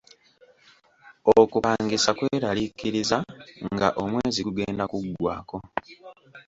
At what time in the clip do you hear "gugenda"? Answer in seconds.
4.47-4.83